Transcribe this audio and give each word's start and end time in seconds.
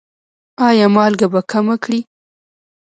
ایا 0.67 0.87
مالګه 0.95 1.27
به 1.33 1.41
کمه 1.51 1.75
کړئ؟ 1.83 2.01